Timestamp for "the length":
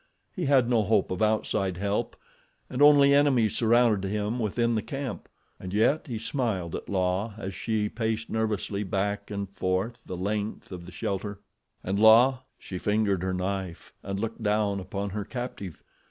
10.07-10.71